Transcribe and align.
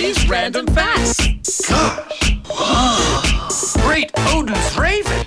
Scotty's 0.00 0.28
Random 0.30 0.66
Facts. 0.68 1.18
Great 3.82 4.10
Odin's 4.28 4.78
Raven. 4.78 5.26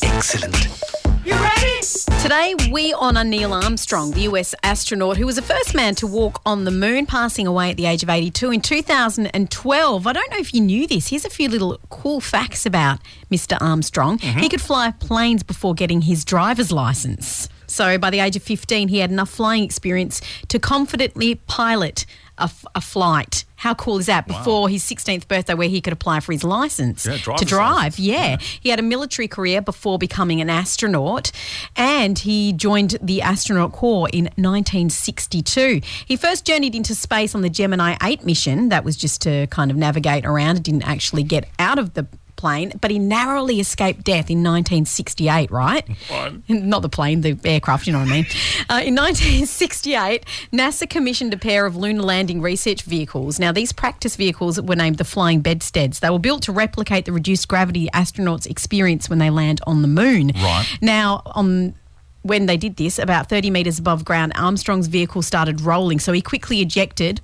Excellent. 0.00 0.78
You 1.24 1.32
ready? 1.32 1.80
Today, 2.22 2.54
we 2.70 2.94
honour 2.94 3.24
Neil 3.24 3.52
Armstrong, 3.52 4.12
the 4.12 4.20
US 4.20 4.54
astronaut 4.62 5.16
who 5.16 5.26
was 5.26 5.34
the 5.34 5.42
first 5.42 5.74
man 5.74 5.96
to 5.96 6.06
walk 6.06 6.40
on 6.46 6.62
the 6.62 6.70
moon, 6.70 7.04
passing 7.04 7.48
away 7.48 7.72
at 7.72 7.76
the 7.76 7.86
age 7.86 8.04
of 8.04 8.10
82 8.10 8.52
in 8.52 8.60
2012. 8.60 10.06
I 10.06 10.12
don't 10.12 10.30
know 10.30 10.38
if 10.38 10.54
you 10.54 10.60
knew 10.60 10.86
this. 10.86 11.08
Here's 11.08 11.24
a 11.24 11.30
few 11.30 11.48
little 11.48 11.80
cool 11.90 12.20
facts 12.20 12.64
about 12.64 13.00
Mr. 13.28 13.58
Armstrong. 13.60 14.18
Mm-hmm. 14.18 14.38
He 14.38 14.48
could 14.48 14.60
fly 14.60 14.92
planes 14.92 15.42
before 15.42 15.74
getting 15.74 16.02
his 16.02 16.24
driver's 16.24 16.70
license. 16.70 17.48
So, 17.66 17.98
by 17.98 18.10
the 18.10 18.20
age 18.20 18.36
of 18.36 18.44
15, 18.44 18.86
he 18.86 18.98
had 18.98 19.10
enough 19.10 19.30
flying 19.30 19.64
experience 19.64 20.20
to 20.46 20.60
confidently 20.60 21.34
pilot 21.34 22.06
a, 22.38 22.44
f- 22.44 22.66
a 22.74 22.80
flight. 22.80 23.44
How 23.62 23.74
cool 23.74 23.98
is 23.98 24.06
that? 24.06 24.26
Before 24.26 24.68
his 24.68 24.82
16th 24.82 25.28
birthday, 25.28 25.54
where 25.54 25.68
he 25.68 25.80
could 25.80 25.92
apply 25.92 26.18
for 26.18 26.32
his 26.32 26.42
license 26.42 27.06
Yeah, 27.06 27.16
to 27.36 27.44
drive. 27.44 27.74
license. 27.96 27.98
Yeah. 28.00 28.38
He 28.60 28.70
had 28.70 28.80
a 28.80 28.82
military 28.82 29.28
career 29.28 29.62
before 29.62 29.98
becoming 29.98 30.40
an 30.40 30.50
astronaut 30.50 31.30
and 31.76 32.18
he 32.18 32.52
joined 32.54 32.96
the 33.00 33.22
astronaut 33.22 33.70
corps 33.70 34.08
in 34.12 34.24
1962. 34.36 35.80
He 36.06 36.16
first 36.16 36.44
journeyed 36.44 36.74
into 36.74 36.92
space 36.94 37.36
on 37.36 37.42
the 37.42 37.48
Gemini 37.48 37.96
8 38.02 38.24
mission. 38.24 38.68
That 38.70 38.84
was 38.84 38.96
just 38.96 39.22
to 39.22 39.46
kind 39.48 39.70
of 39.70 39.76
navigate 39.76 40.24
around. 40.26 40.56
It 40.56 40.62
didn't 40.64 40.82
actually 40.82 41.22
get 41.22 41.48
out 41.60 41.78
of 41.78 41.94
the 41.94 42.06
plane, 42.36 42.72
but 42.80 42.90
he 42.90 42.98
narrowly 42.98 43.60
escaped 43.60 44.04
death 44.04 44.30
in 44.30 44.38
1968, 44.38 45.50
right? 45.50 45.86
Not 46.48 46.82
the 46.82 46.88
plane, 46.88 47.20
the 47.20 47.38
aircraft, 47.44 47.86
you 47.86 47.92
know 47.92 48.00
what 48.00 48.08
I 48.08 48.12
mean. 48.12 48.26
Uh, 48.68 48.82
in 48.84 48.94
1968, 48.94 50.24
NASA 50.52 50.88
commissioned 50.88 51.32
a 51.34 51.38
pair 51.38 51.66
of 51.66 51.76
lunar 51.76 52.02
landing 52.02 52.40
research 52.40 52.82
vehicles. 52.82 53.38
Now, 53.38 53.52
these 53.52 53.72
practice 53.72 54.16
vehicles 54.16 54.60
were 54.60 54.76
named 54.76 54.98
the 54.98 55.04
Flying 55.04 55.40
Bedsteads. 55.40 56.00
They 56.00 56.10
were 56.10 56.18
built 56.18 56.42
to 56.44 56.52
replicate 56.52 57.04
the 57.04 57.12
reduced 57.12 57.48
gravity 57.48 57.88
astronauts 57.94 58.46
experience 58.46 59.08
when 59.08 59.18
they 59.18 59.30
land 59.30 59.60
on 59.66 59.82
the 59.82 59.88
moon. 59.88 60.32
Right. 60.34 60.66
Now, 60.80 61.22
on 61.26 61.74
when 62.22 62.46
they 62.46 62.56
did 62.56 62.76
this, 62.76 62.98
about 62.98 63.28
30 63.28 63.50
metres 63.50 63.78
above 63.78 64.04
ground, 64.04 64.32
Armstrong's 64.36 64.86
vehicle 64.86 65.22
started 65.22 65.60
rolling, 65.60 65.98
so 65.98 66.12
he 66.12 66.22
quickly 66.22 66.60
ejected 66.60 67.20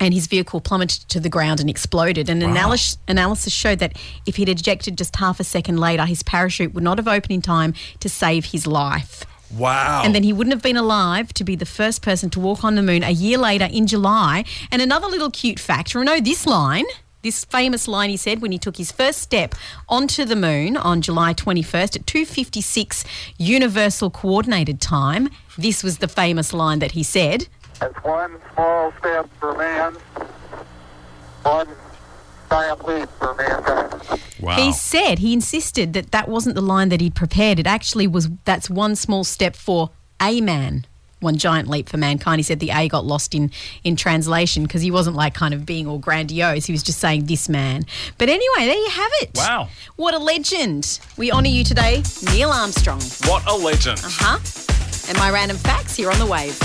and 0.00 0.14
his 0.14 0.26
vehicle 0.26 0.60
plummeted 0.60 1.08
to 1.10 1.20
the 1.20 1.28
ground 1.28 1.60
and 1.60 1.68
exploded. 1.68 2.28
And 2.28 2.42
analysis, 2.42 2.98
analysis 3.06 3.52
showed 3.52 3.78
that 3.78 3.96
if 4.26 4.36
he'd 4.36 4.48
ejected 4.48 4.96
just 4.98 5.14
half 5.16 5.38
a 5.38 5.44
second 5.44 5.78
later, 5.78 6.06
his 6.06 6.22
parachute 6.22 6.72
would 6.74 6.82
not 6.82 6.98
have 6.98 7.06
opened 7.06 7.32
in 7.32 7.42
time 7.42 7.74
to 8.00 8.08
save 8.08 8.46
his 8.46 8.66
life. 8.66 9.24
Wow. 9.56 10.02
And 10.04 10.14
then 10.14 10.22
he 10.22 10.32
wouldn't 10.32 10.54
have 10.54 10.62
been 10.62 10.76
alive 10.76 11.34
to 11.34 11.44
be 11.44 11.56
the 11.56 11.66
first 11.66 12.02
person 12.02 12.30
to 12.30 12.40
walk 12.40 12.64
on 12.64 12.76
the 12.76 12.82
moon 12.82 13.02
a 13.02 13.10
year 13.10 13.36
later 13.36 13.68
in 13.70 13.86
July. 13.86 14.44
And 14.70 14.80
another 14.80 15.08
little 15.08 15.30
cute 15.30 15.58
fact, 15.58 15.92
you 15.92 16.02
know 16.02 16.20
this 16.20 16.46
line? 16.46 16.86
This 17.22 17.44
famous 17.44 17.86
line 17.86 18.08
he 18.08 18.16
said 18.16 18.40
when 18.40 18.50
he 18.50 18.58
took 18.58 18.78
his 18.78 18.90
first 18.90 19.18
step 19.18 19.54
onto 19.90 20.24
the 20.24 20.36
moon 20.36 20.78
on 20.78 21.02
July 21.02 21.34
21st 21.34 21.96
at 21.96 22.06
2:56 22.06 23.04
Universal 23.36 24.10
Coordinated 24.10 24.80
Time. 24.80 25.28
This 25.58 25.82
was 25.82 25.98
the 25.98 26.08
famous 26.08 26.54
line 26.54 26.78
that 26.78 26.92
he 26.92 27.02
said. 27.02 27.48
It's 27.82 28.04
one 28.04 28.36
small 28.54 28.92
step 28.98 29.28
for 29.38 29.54
man, 29.56 29.94
one 31.42 31.68
giant 32.50 32.84
leap 32.86 33.08
for 33.18 33.34
mankind. 33.34 34.20
wow. 34.40 34.56
He 34.56 34.72
said 34.72 35.18
he 35.20 35.32
insisted 35.32 35.92
that 35.94 36.10
that 36.10 36.28
wasn't 36.28 36.56
the 36.56 36.60
line 36.62 36.90
that 36.90 37.00
he'd 37.00 37.14
prepared. 37.14 37.58
It 37.58 37.66
actually 37.66 38.06
was 38.06 38.28
that's 38.44 38.68
one 38.68 38.96
small 38.96 39.24
step 39.24 39.56
for 39.56 39.90
a 40.20 40.42
man, 40.42 40.84
one 41.20 41.36
giant 41.38 41.68
leap 41.68 41.88
for 41.88 41.96
mankind. 41.96 42.38
He 42.38 42.42
said 42.42 42.60
the 42.60 42.70
A 42.70 42.86
got 42.88 43.06
lost 43.06 43.34
in 43.34 43.50
in 43.82 43.96
translation 43.96 44.64
because 44.64 44.82
he 44.82 44.90
wasn't 44.90 45.16
like 45.16 45.32
kind 45.32 45.54
of 45.54 45.64
being 45.64 45.86
all 45.86 45.98
grandiose. 45.98 46.66
He 46.66 46.72
was 46.72 46.82
just 46.82 46.98
saying 46.98 47.24
this 47.26 47.48
man. 47.48 47.84
But 48.18 48.28
anyway, 48.28 48.66
there 48.66 48.76
you 48.76 48.90
have 48.90 49.12
it. 49.22 49.30
Wow. 49.36 49.68
What 49.96 50.12
a 50.12 50.18
legend. 50.18 51.00
We 51.16 51.32
honour 51.32 51.48
you 51.48 51.64
today, 51.64 52.02
Neil 52.30 52.50
Armstrong. 52.50 53.00
what 53.24 53.46
a 53.46 53.54
legend. 53.56 54.00
Uh 54.04 54.10
huh? 54.10 54.38
And 55.08 55.16
my 55.16 55.30
random 55.30 55.56
facts 55.56 55.96
here 55.96 56.10
on 56.10 56.18
the 56.18 56.26
wave. 56.26 56.60